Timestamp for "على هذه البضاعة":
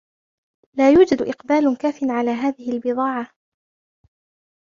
2.03-3.27